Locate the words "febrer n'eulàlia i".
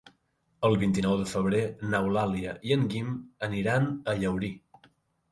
1.31-2.73